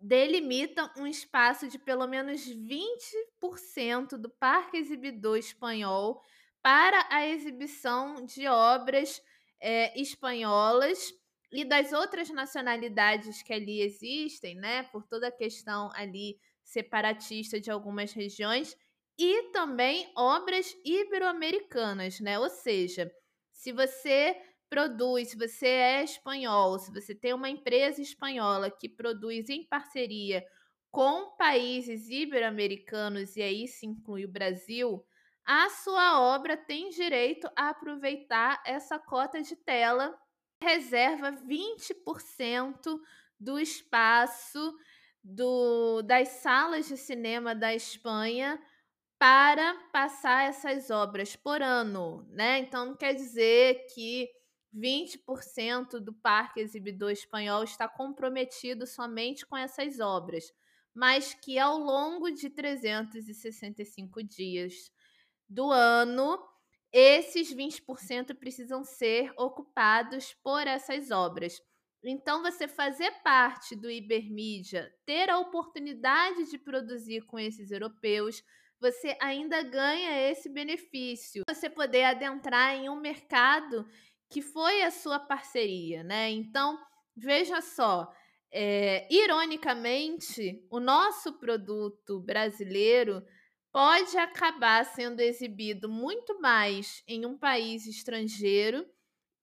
delimitam 0.00 0.90
um 0.96 1.06
espaço 1.06 1.68
de 1.68 1.78
pelo 1.78 2.06
menos 2.06 2.48
20% 2.48 4.16
do 4.16 4.30
parque 4.30 4.78
exibidor 4.78 5.36
espanhol 5.36 6.22
para 6.62 7.06
a 7.10 7.26
exibição 7.26 8.24
de 8.24 8.46
obras 8.48 9.20
é, 9.60 10.00
espanholas 10.00 11.12
e 11.52 11.64
das 11.64 11.92
outras 11.92 12.28
nacionalidades 12.30 13.42
que 13.42 13.52
ali 13.52 13.80
existem, 13.80 14.54
né, 14.56 14.84
por 14.84 15.04
toda 15.06 15.28
a 15.28 15.32
questão 15.32 15.90
ali 15.94 16.38
separatista 16.64 17.60
de 17.60 17.70
algumas 17.70 18.12
regiões, 18.12 18.76
e 19.18 19.50
também 19.52 20.12
obras 20.16 20.74
ibero-americanas, 20.84 22.20
né? 22.20 22.38
Ou 22.38 22.50
seja, 22.50 23.10
se 23.52 23.72
você 23.72 24.36
produz, 24.68 25.28
se 25.30 25.36
você 25.38 25.66
é 25.68 26.04
espanhol, 26.04 26.78
se 26.78 26.92
você 26.92 27.14
tem 27.14 27.32
uma 27.32 27.48
empresa 27.48 28.02
espanhola 28.02 28.70
que 28.70 28.88
produz 28.88 29.48
em 29.48 29.64
parceria 29.66 30.44
com 30.90 31.36
países 31.36 32.08
ibero-americanos, 32.08 33.36
e 33.36 33.42
aí 33.42 33.68
se 33.68 33.86
inclui 33.86 34.24
o 34.24 34.28
Brasil, 34.32 35.04
a 35.44 35.68
sua 35.70 36.20
obra 36.20 36.56
tem 36.56 36.90
direito 36.90 37.48
a 37.56 37.70
aproveitar 37.70 38.62
essa 38.66 38.98
cota 38.98 39.40
de 39.42 39.54
tela, 39.56 40.16
reserva 40.62 41.32
20% 41.32 43.00
do 43.38 43.58
espaço 43.58 44.74
do, 45.22 46.02
das 46.02 46.28
salas 46.28 46.88
de 46.88 46.96
cinema 46.96 47.54
da 47.54 47.74
Espanha 47.74 48.60
para 49.18 49.74
passar 49.92 50.48
essas 50.48 50.90
obras 50.90 51.34
por 51.34 51.62
ano, 51.62 52.26
né? 52.30 52.58
Então 52.58 52.86
não 52.86 52.96
quer 52.96 53.14
dizer 53.14 53.86
que 53.94 54.28
20% 54.74 55.98
do 55.98 56.12
parque 56.12 56.60
exibidor 56.60 57.10
espanhol 57.10 57.64
está 57.64 57.88
comprometido 57.88 58.86
somente 58.86 59.46
com 59.46 59.56
essas 59.56 60.00
obras, 60.00 60.52
mas 60.94 61.34
que 61.34 61.58
ao 61.58 61.78
longo 61.78 62.30
de 62.30 62.50
365 62.50 64.22
dias 64.22 64.92
do 65.48 65.70
ano, 65.70 66.38
esses 66.98 67.54
20% 67.54 68.34
precisam 68.38 68.82
ser 68.82 69.30
ocupados 69.36 70.34
por 70.42 70.66
essas 70.66 71.10
obras. 71.10 71.60
Então, 72.02 72.42
você 72.42 72.66
fazer 72.66 73.10
parte 73.22 73.76
do 73.76 73.90
Ibermídia, 73.90 74.90
ter 75.04 75.28
a 75.28 75.38
oportunidade 75.38 76.50
de 76.50 76.56
produzir 76.56 77.20
com 77.26 77.38
esses 77.38 77.70
europeus, 77.70 78.42
você 78.80 79.14
ainda 79.20 79.62
ganha 79.62 80.30
esse 80.30 80.48
benefício. 80.48 81.42
Você 81.46 81.68
poder 81.68 82.04
adentrar 82.04 82.74
em 82.76 82.88
um 82.88 82.98
mercado 82.98 83.86
que 84.30 84.40
foi 84.40 84.82
a 84.82 84.90
sua 84.90 85.20
parceria, 85.20 86.02
né? 86.02 86.30
Então, 86.30 86.78
veja 87.14 87.60
só, 87.60 88.10
é, 88.50 89.06
ironicamente, 89.12 90.66
o 90.70 90.80
nosso 90.80 91.34
produto 91.34 92.20
brasileiro 92.20 93.22
pode 93.76 94.16
acabar 94.16 94.86
sendo 94.86 95.20
exibido 95.20 95.86
muito 95.86 96.40
mais 96.40 97.02
em 97.06 97.26
um 97.26 97.36
país 97.36 97.86
estrangeiro 97.86 98.88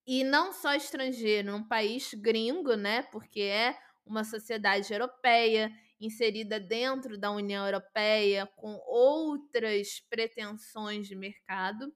e 0.08 0.24
não 0.24 0.52
só 0.52 0.74
estrangeiro, 0.74 1.56
um 1.56 1.64
país 1.64 2.12
gringo, 2.16 2.76
né? 2.76 3.04
Porque 3.04 3.42
é 3.42 3.78
uma 4.04 4.24
sociedade 4.24 4.92
europeia 4.92 5.72
inserida 6.02 6.60
dentro 6.60 7.16
da 7.16 7.30
União 7.30 7.64
Europeia 7.64 8.48
com 8.56 8.74
outras 8.88 10.00
pretensões 10.10 11.08
de 11.08 11.16
mercado 11.16 11.94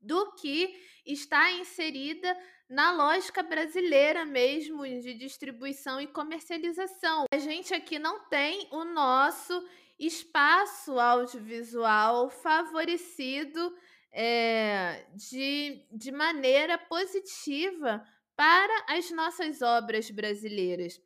do 0.00 0.34
que 0.36 0.74
está 1.04 1.52
inserida 1.52 2.34
na 2.66 2.92
lógica 2.92 3.42
brasileira 3.42 4.24
mesmo 4.24 4.84
de 4.84 5.12
distribuição 5.12 6.00
e 6.00 6.06
comercialização. 6.06 7.26
A 7.30 7.36
gente 7.36 7.74
aqui 7.74 7.98
não 7.98 8.26
tem 8.30 8.66
o 8.72 8.84
nosso 8.86 9.52
espaço 9.98 10.98
audiovisual 10.98 12.30
favorecido 12.30 13.74
é, 14.12 15.06
de, 15.14 15.86
de 15.90 16.12
maneira 16.12 16.76
positiva 16.78 18.04
para 18.36 18.84
as 18.88 19.10
nossas 19.10 19.62
obras 19.62 20.10
brasileiras. 20.10 21.00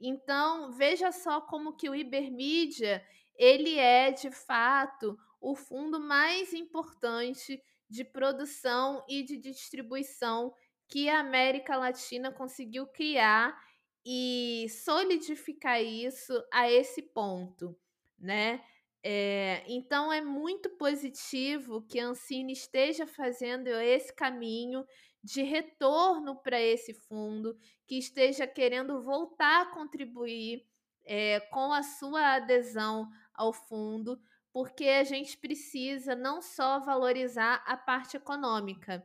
Então, 0.00 0.70
veja 0.72 1.12
só 1.12 1.40
como 1.40 1.76
que 1.76 1.88
o 1.88 1.94
Ibermídia, 1.94 3.04
ele 3.36 3.78
é, 3.78 4.10
de 4.10 4.30
fato, 4.30 5.16
o 5.40 5.54
fundo 5.54 6.00
mais 6.00 6.52
importante 6.52 7.62
de 7.88 8.04
produção 8.04 9.04
e 9.08 9.22
de 9.22 9.36
distribuição 9.36 10.52
que 10.88 11.08
a 11.08 11.20
América 11.20 11.76
Latina 11.76 12.32
conseguiu 12.32 12.86
criar 12.86 13.56
e 14.04 14.66
solidificar 14.84 15.80
isso 15.82 16.32
a 16.52 16.70
esse 16.70 17.02
ponto, 17.02 17.76
né? 18.22 18.64
É, 19.04 19.64
então 19.66 20.12
é 20.12 20.20
muito 20.20 20.70
positivo 20.70 21.82
que 21.82 21.98
a 21.98 22.06
Ancine 22.06 22.52
esteja 22.52 23.04
fazendo 23.04 23.66
esse 23.66 24.14
caminho 24.14 24.86
de 25.22 25.42
retorno 25.42 26.36
para 26.36 26.60
esse 26.60 26.94
fundo, 26.94 27.58
que 27.86 27.98
esteja 27.98 28.46
querendo 28.46 29.02
voltar 29.02 29.62
a 29.62 29.66
contribuir 29.66 30.64
é, 31.04 31.40
com 31.40 31.72
a 31.72 31.82
sua 31.82 32.34
adesão 32.34 33.08
ao 33.34 33.52
fundo, 33.52 34.20
porque 34.52 34.86
a 34.86 35.04
gente 35.04 35.36
precisa 35.36 36.14
não 36.14 36.40
só 36.40 36.78
valorizar 36.80 37.62
a 37.66 37.76
parte 37.76 38.16
econômica, 38.16 39.04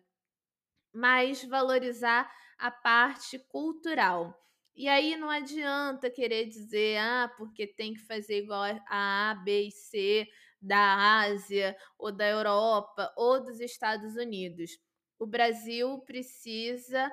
mas 0.93 1.43
valorizar 1.43 2.31
a 2.57 2.69
parte 2.69 3.39
cultural. 3.39 4.35
E 4.77 4.87
aí 4.87 5.17
não 5.17 5.29
adianta 5.29 6.09
querer 6.09 6.45
dizer, 6.45 6.97
ah, 6.99 7.33
porque 7.37 7.67
tem 7.67 7.93
que 7.93 7.99
fazer 8.01 8.43
igual 8.43 8.63
a 8.87 9.31
A, 9.31 9.35
B 9.35 9.63
e 9.67 9.71
C 9.71 10.27
da 10.61 11.19
Ásia, 11.21 11.75
ou 11.97 12.11
da 12.11 12.27
Europa, 12.27 13.11
ou 13.17 13.43
dos 13.43 13.59
Estados 13.59 14.15
Unidos 14.15 14.71
o 15.19 15.25
Brasil 15.25 15.99
precisa 16.01 17.11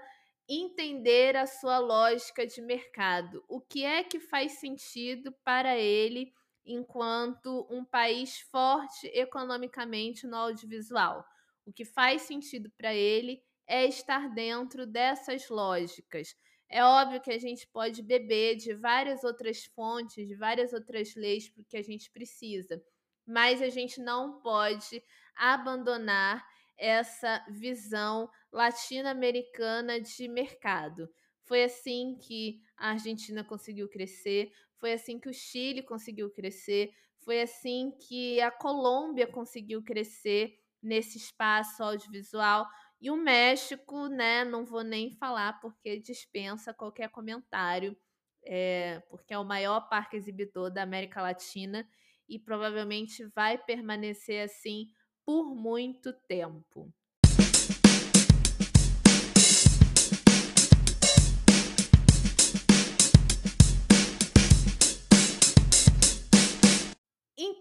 entender 0.48 1.36
a 1.36 1.46
sua 1.46 1.78
lógica 1.78 2.46
de 2.46 2.60
mercado. 2.60 3.42
O 3.48 3.60
que 3.60 3.84
é 3.84 4.04
que 4.04 4.20
faz 4.20 4.52
sentido 4.60 5.32
para 5.42 5.76
ele 5.78 6.32
enquanto 6.66 7.66
um 7.70 7.84
país 7.84 8.40
forte 8.40 9.06
economicamente 9.08 10.26
no 10.26 10.36
audiovisual? 10.36 11.24
O 11.64 11.72
que 11.72 11.84
faz 11.84 12.22
sentido 12.22 12.70
para 12.76 12.94
ele 12.94 13.42
é 13.66 13.86
estar 13.86 14.28
dentro 14.34 14.86
dessas 14.86 15.48
lógicas. 15.48 16.36
É 16.68 16.82
óbvio 16.82 17.20
que 17.20 17.30
a 17.30 17.38
gente 17.38 17.66
pode 17.68 18.02
beber 18.02 18.56
de 18.56 18.74
várias 18.74 19.22
outras 19.22 19.64
fontes, 19.64 20.26
de 20.26 20.34
várias 20.34 20.72
outras 20.72 21.14
leis, 21.14 21.48
porque 21.48 21.76
a 21.76 21.82
gente 21.82 22.10
precisa, 22.10 22.82
mas 23.26 23.62
a 23.62 23.68
gente 23.68 24.00
não 24.00 24.40
pode 24.40 25.02
abandonar 25.36 26.44
essa 26.76 27.44
visão 27.48 28.28
latino-americana 28.52 30.00
de 30.00 30.28
mercado. 30.28 31.08
Foi 31.44 31.64
assim 31.64 32.16
que 32.20 32.60
a 32.76 32.90
Argentina 32.90 33.44
conseguiu 33.44 33.88
crescer, 33.88 34.52
foi 34.78 34.92
assim 34.92 35.18
que 35.18 35.28
o 35.28 35.34
Chile 35.34 35.82
conseguiu 35.82 36.30
crescer, 36.30 36.92
foi 37.20 37.40
assim 37.40 37.92
que 38.06 38.40
a 38.40 38.50
Colômbia 38.50 39.26
conseguiu 39.26 39.82
crescer 39.82 40.58
nesse 40.82 41.16
espaço 41.16 41.82
audiovisual. 41.82 42.66
E 43.04 43.10
o 43.10 43.16
México, 43.18 44.08
né, 44.08 44.46
não 44.46 44.64
vou 44.64 44.82
nem 44.82 45.10
falar 45.10 45.60
porque 45.60 46.00
dispensa 46.00 46.72
qualquer 46.72 47.10
comentário, 47.10 47.94
é, 48.42 49.00
porque 49.10 49.34
é 49.34 49.38
o 49.38 49.44
maior 49.44 49.90
parque 49.90 50.16
exibidor 50.16 50.70
da 50.70 50.82
América 50.84 51.20
Latina 51.20 51.86
e 52.26 52.38
provavelmente 52.38 53.22
vai 53.26 53.58
permanecer 53.58 54.42
assim 54.42 54.88
por 55.22 55.54
muito 55.54 56.14
tempo. 56.14 56.90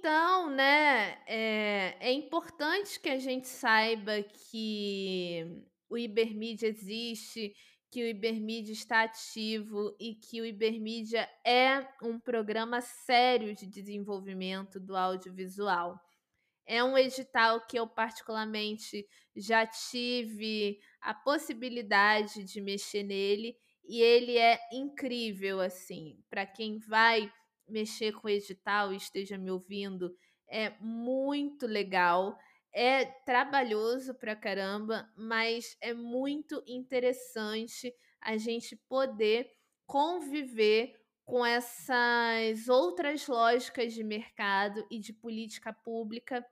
Então, 0.05 0.49
né, 0.49 1.17
é, 1.25 1.95
é, 2.01 2.11
importante 2.11 2.99
que 2.99 3.07
a 3.07 3.17
gente 3.17 3.47
saiba 3.47 4.21
que 4.21 5.63
o 5.89 5.97
Ibermídia 5.97 6.67
existe, 6.67 7.55
que 7.89 8.03
o 8.03 8.07
Ibermídia 8.07 8.73
está 8.73 9.03
ativo 9.03 9.95
e 9.97 10.15
que 10.15 10.41
o 10.41 10.45
Ibermídia 10.45 11.25
é 11.47 11.87
um 12.01 12.19
programa 12.19 12.81
sério 12.81 13.55
de 13.55 13.65
desenvolvimento 13.65 14.77
do 14.77 14.93
audiovisual. 14.93 15.97
É 16.65 16.83
um 16.83 16.97
edital 16.97 17.65
que 17.65 17.79
eu 17.79 17.87
particularmente 17.87 19.07
já 19.33 19.65
tive 19.65 20.81
a 20.99 21.13
possibilidade 21.13 22.43
de 22.43 22.59
mexer 22.59 23.03
nele 23.03 23.55
e 23.85 24.01
ele 24.01 24.37
é 24.37 24.59
incrível 24.73 25.61
assim. 25.61 26.21
Para 26.29 26.45
quem 26.45 26.77
vai 26.77 27.31
mexer 27.73 28.13
com 28.13 28.29
edital 28.29 28.93
e 28.93 28.97
esteja 28.97 29.37
me 29.37 29.51
ouvindo, 29.51 30.15
é 30.47 30.69
muito 30.79 31.67
legal. 31.67 32.37
É 32.73 33.05
trabalhoso 33.05 34.15
pra 34.15 34.35
caramba, 34.35 35.07
mas 35.17 35.77
é 35.81 35.93
muito 35.93 36.63
interessante 36.67 37.93
a 38.21 38.37
gente 38.37 38.75
poder 38.87 39.51
conviver 39.85 40.95
com 41.25 41.45
essas 41.45 42.67
outras 42.67 43.27
lógicas 43.27 43.93
de 43.93 44.03
mercado 44.03 44.85
e 44.89 44.99
de 44.99 45.13
política 45.13 45.71
pública 45.73 46.45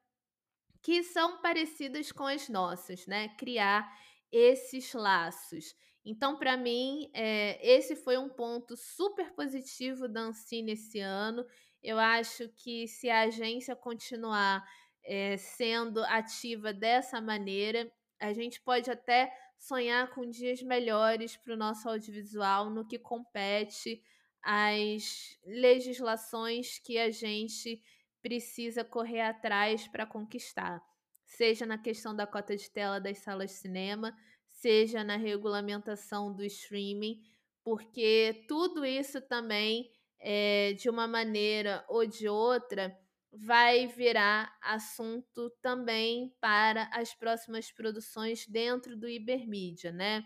que 0.81 1.03
são 1.03 1.41
parecidas 1.41 2.11
com 2.11 2.25
as 2.25 2.49
nossas, 2.49 3.05
né? 3.05 3.29
Criar 3.37 3.91
esses 4.31 4.93
laços. 4.93 5.75
Então, 6.03 6.37
para 6.37 6.57
mim, 6.57 7.09
é, 7.13 7.59
esse 7.65 7.95
foi 7.95 8.17
um 8.17 8.29
ponto 8.29 8.75
super 8.75 9.31
positivo 9.33 10.07
da 10.07 10.21
Ancine 10.21 10.71
esse 10.71 10.99
ano. 10.99 11.45
Eu 11.81 11.99
acho 11.99 12.49
que 12.49 12.87
se 12.87 13.09
a 13.09 13.21
agência 13.21 13.75
continuar 13.75 14.63
é, 15.03 15.37
sendo 15.37 16.03
ativa 16.05 16.73
dessa 16.73 17.21
maneira, 17.21 17.91
a 18.19 18.33
gente 18.33 18.61
pode 18.61 18.89
até 18.89 19.31
sonhar 19.57 20.09
com 20.13 20.27
dias 20.27 20.61
melhores 20.63 21.37
para 21.37 21.53
o 21.53 21.57
nosso 21.57 21.87
audiovisual 21.87 22.69
no 22.69 22.87
que 22.87 22.97
compete 22.97 24.01
às 24.41 25.37
legislações 25.45 26.79
que 26.79 26.97
a 26.97 27.11
gente 27.11 27.79
precisa 28.21 28.83
correr 28.83 29.21
atrás 29.21 29.87
para 29.87 30.05
conquistar, 30.05 30.81
seja 31.25 31.65
na 31.65 31.77
questão 31.77 32.15
da 32.15 32.25
cota 32.25 32.55
de 32.55 32.69
tela 32.69 32.99
das 32.99 33.19
salas 33.19 33.51
de 33.51 33.57
cinema, 33.57 34.15
seja 34.61 35.03
na 35.03 35.17
regulamentação 35.17 36.31
do 36.31 36.43
streaming, 36.45 37.19
porque 37.63 38.45
tudo 38.47 38.85
isso 38.85 39.19
também, 39.19 39.91
é, 40.19 40.73
de 40.73 40.87
uma 40.89 41.07
maneira 41.07 41.83
ou 41.89 42.05
de 42.05 42.27
outra, 42.27 42.95
vai 43.33 43.87
virar 43.87 44.55
assunto 44.61 45.49
também 45.61 46.35
para 46.39 46.89
as 46.93 47.13
próximas 47.13 47.71
produções 47.71 48.45
dentro 48.47 48.95
do 48.95 49.09
Ibermídia, 49.09 49.91
né? 49.91 50.23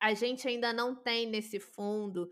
A 0.00 0.14
gente 0.14 0.48
ainda 0.48 0.72
não 0.72 0.96
tem 0.96 1.26
nesse 1.26 1.60
fundo 1.60 2.30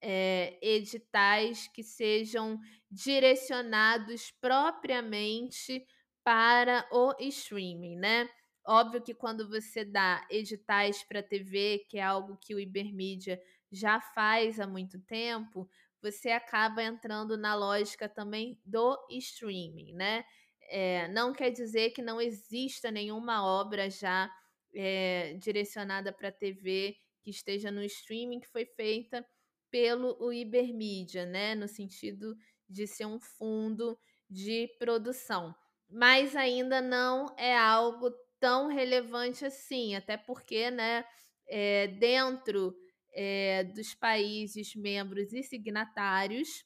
é, 0.00 0.58
editais 0.60 1.66
que 1.68 1.82
sejam 1.82 2.60
direcionados 2.90 4.30
propriamente 4.40 5.84
para 6.22 6.86
o 6.92 7.14
streaming, 7.20 7.96
né? 7.96 8.28
Óbvio 8.66 9.02
que 9.02 9.14
quando 9.14 9.48
você 9.48 9.84
dá 9.84 10.26
editais 10.30 11.02
para 11.04 11.22
TV, 11.22 11.84
que 11.88 11.98
é 11.98 12.02
algo 12.02 12.38
que 12.40 12.54
o 12.54 12.60
Ibermídia 12.60 13.40
já 13.70 14.00
faz 14.00 14.58
há 14.58 14.66
muito 14.66 14.98
tempo, 15.00 15.68
você 16.00 16.30
acaba 16.30 16.82
entrando 16.82 17.36
na 17.36 17.54
lógica 17.54 18.08
também 18.08 18.58
do 18.64 18.98
streaming, 19.10 19.92
né? 19.94 20.24
É, 20.68 21.08
não 21.08 21.32
quer 21.32 21.50
dizer 21.50 21.90
que 21.90 22.00
não 22.00 22.20
exista 22.20 22.90
nenhuma 22.90 23.44
obra 23.44 23.90
já 23.90 24.30
é, 24.74 25.34
direcionada 25.34 26.12
para 26.12 26.32
TV 26.32 26.96
que 27.22 27.30
esteja 27.30 27.70
no 27.70 27.82
streaming 27.82 28.40
que 28.40 28.48
foi 28.48 28.64
feita 28.64 29.26
pelo 29.70 30.32
Ibermídia, 30.32 31.26
né, 31.26 31.54
no 31.54 31.66
sentido 31.66 32.36
de 32.68 32.86
ser 32.86 33.06
um 33.06 33.18
fundo 33.18 33.98
de 34.30 34.68
produção. 34.78 35.54
Mas 35.90 36.36
ainda 36.36 36.80
não 36.80 37.34
é 37.36 37.56
algo 37.56 38.10
tão 38.44 38.66
relevante 38.66 39.42
assim, 39.42 39.94
até 39.94 40.18
porque, 40.18 40.70
né, 40.70 41.02
é, 41.48 41.86
dentro 41.86 42.76
é, 43.14 43.64
dos 43.64 43.94
países 43.94 44.74
membros 44.74 45.32
e 45.32 45.42
signatários, 45.42 46.62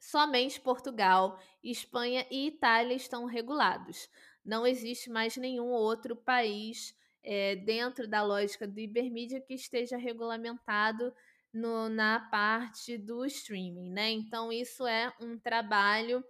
somente 0.00 0.60
Portugal, 0.60 1.40
Espanha 1.62 2.26
e 2.32 2.48
Itália 2.48 2.96
estão 2.96 3.26
regulados. 3.26 4.08
Não 4.44 4.66
existe 4.66 5.08
mais 5.08 5.36
nenhum 5.36 5.68
outro 5.68 6.16
país 6.16 6.92
é, 7.22 7.54
dentro 7.54 8.08
da 8.08 8.24
lógica 8.24 8.66
do 8.66 8.80
Ibermídia 8.80 9.40
que 9.40 9.54
esteja 9.54 9.96
regulamentado 9.96 11.14
no, 11.52 11.88
na 11.88 12.18
parte 12.28 12.98
do 12.98 13.24
streaming, 13.24 13.92
né? 13.92 14.10
Então, 14.10 14.50
isso 14.50 14.84
é 14.84 15.14
um 15.20 15.38
trabalho 15.38 16.24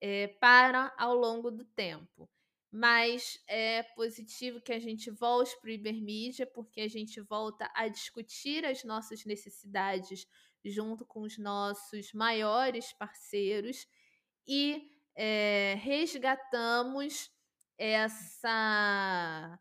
é, 0.00 0.28
para 0.28 0.94
ao 0.96 1.12
longo 1.12 1.50
do 1.50 1.64
tempo. 1.64 2.30
Mas 2.72 3.42
é 3.48 3.82
positivo 3.82 4.60
que 4.60 4.72
a 4.72 4.78
gente 4.78 5.10
volte 5.10 5.58
para 5.60 5.68
o 5.68 5.72
Ibermídia, 5.72 6.46
porque 6.46 6.80
a 6.80 6.88
gente 6.88 7.20
volta 7.20 7.70
a 7.74 7.88
discutir 7.88 8.64
as 8.64 8.84
nossas 8.84 9.24
necessidades 9.24 10.26
junto 10.64 11.04
com 11.04 11.22
os 11.22 11.36
nossos 11.38 12.12
maiores 12.12 12.92
parceiros 12.92 13.86
e 14.46 14.90
é, 15.16 15.74
resgatamos 15.80 17.30
essa 17.78 19.58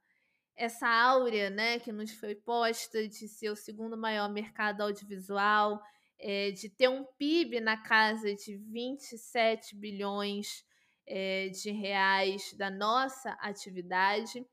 essa 0.56 0.90
áurea 0.90 1.50
né, 1.50 1.80
que 1.80 1.90
nos 1.90 2.12
foi 2.12 2.36
posta 2.36 3.08
de 3.08 3.30
ser 3.30 3.50
o 3.50 3.56
segundo 3.56 3.98
maior 3.98 4.30
mercado 4.30 4.82
audiovisual, 4.82 5.82
é, 6.20 6.52
de 6.52 6.68
ter 6.68 6.90
um 6.90 7.06
PIB 7.18 7.62
na 7.62 7.78
casa 7.78 8.36
de 8.36 8.58
27 8.58 9.74
bilhões 9.78 10.66
é, 11.10 11.50
de 11.50 11.72
reais 11.72 12.54
da 12.54 12.70
nossa 12.70 13.32
atividade 13.42 14.46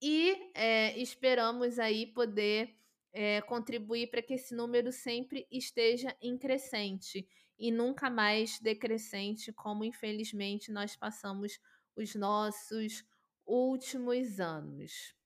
e 0.00 0.50
é, 0.54 0.96
esperamos 0.98 1.78
aí 1.78 2.06
poder 2.06 2.76
contribuir 3.48 4.10
para 4.10 4.22
que 4.22 4.34
esse 4.34 4.54
número 4.54 4.92
sempre 4.92 5.44
esteja 5.50 6.16
em 6.22 6.38
crescente 6.38 7.26
e 7.58 7.72
nunca 7.72 8.08
mais 8.08 8.60
decrescente, 8.60 9.52
como 9.52 9.82
infelizmente 9.82 10.70
nós 10.70 10.94
passamos 10.94 11.58
os 11.96 12.14
nossos 12.14 13.04
últimos 13.44 14.38
anos. 14.38 15.17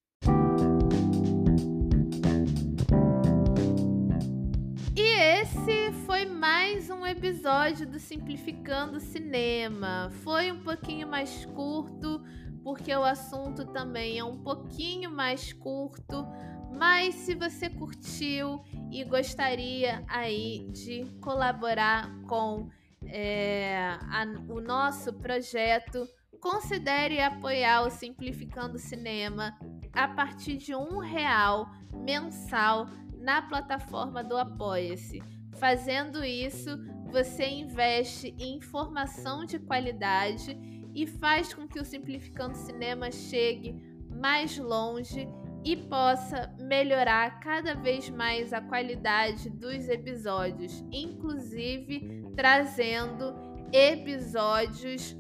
Esse 5.55 5.93
foi 6.07 6.25
mais 6.25 6.89
um 6.89 7.07
episódio 7.07 7.87
do 7.87 7.99
Simplificando 7.99 8.99
Cinema. 8.99 10.11
Foi 10.23 10.51
um 10.51 10.63
pouquinho 10.63 11.07
mais 11.07 11.45
curto, 11.45 12.25
porque 12.65 12.91
o 12.97 13.05
assunto 13.05 13.67
também 13.67 14.19
é 14.19 14.25
um 14.25 14.39
pouquinho 14.39 15.11
mais 15.11 15.53
curto, 15.53 16.27
mas 16.73 17.15
se 17.17 17.35
você 17.35 17.69
curtiu 17.69 18.63
e 18.91 19.05
gostaria 19.05 20.03
aí 20.09 20.67
de 20.71 21.05
colaborar 21.21 22.11
com 22.23 22.71
é, 23.05 23.99
a, 24.11 24.25
o 24.49 24.59
nosso 24.59 25.13
projeto, 25.13 26.09
considere 26.41 27.21
apoiar 27.21 27.83
o 27.83 27.91
Simplificando 27.91 28.79
Cinema 28.79 29.55
a 29.93 30.09
partir 30.09 30.57
de 30.57 30.75
um 30.75 30.97
real 30.97 31.71
mensal 31.93 32.87
na 33.19 33.43
plataforma 33.43 34.25
do 34.25 34.35
Apoia-se. 34.37 35.42
Fazendo 35.63 36.25
isso, 36.25 36.77
você 37.07 37.47
investe 37.47 38.35
em 38.37 38.57
informação 38.57 39.45
de 39.45 39.61
qualidade 39.61 40.59
e 40.93 41.07
faz 41.07 41.55
com 41.55 41.69
que 41.69 41.79
o 41.79 41.85
Simplificando 41.85 42.57
Cinema 42.57 43.13
chegue 43.13 43.81
mais 44.11 44.59
longe 44.59 45.29
e 45.65 45.77
possa 45.77 46.53
melhorar 46.59 47.39
cada 47.39 47.77
vez 47.77 48.11
mais 48.11 48.53
a 48.53 48.61
qualidade 48.61 49.49
dos 49.51 49.89
episódios, 49.89 50.85
inclusive 50.91 52.25
trazendo 52.35 53.33
episódios 53.73 55.17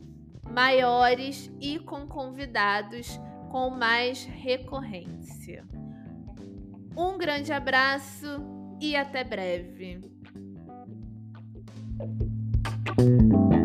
maiores 0.50 1.52
e 1.60 1.78
com 1.78 2.08
convidados 2.08 3.16
com 3.48 3.70
mais 3.70 4.24
recorrência. 4.24 5.64
Um 6.96 7.16
grande 7.16 7.52
abraço 7.52 8.26
e 8.80 8.96
até 8.96 9.22
breve. 9.22 10.11
Thank 12.02 13.32
you. 13.32 13.61